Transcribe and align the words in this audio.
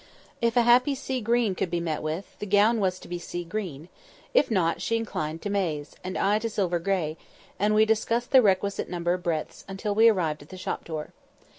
If 0.41 0.57
a 0.57 0.63
happy 0.63 0.95
sea 0.95 1.21
green 1.21 1.53
could 1.53 1.69
be 1.69 1.79
met 1.79 2.01
with, 2.01 2.35
the 2.39 2.47
gown 2.47 2.79
was 2.79 2.97
to 2.97 3.07
be 3.07 3.19
sea 3.19 3.43
green: 3.43 3.87
if 4.33 4.49
not, 4.49 4.81
she 4.81 4.95
inclined 4.97 5.43
to 5.43 5.51
maize, 5.51 5.95
and 6.03 6.17
I 6.17 6.39
to 6.39 6.49
silver 6.49 6.79
gray; 6.79 7.17
and 7.59 7.75
we 7.75 7.85
discussed 7.85 8.31
the 8.31 8.41
requisite 8.41 8.89
number 8.89 9.13
of 9.13 9.21
breadths 9.21 9.63
until 9.67 9.93
we 9.93 10.09
arrived 10.09 10.41
at 10.41 10.49
the 10.49 10.57
shop 10.57 10.85
door. 10.85 11.13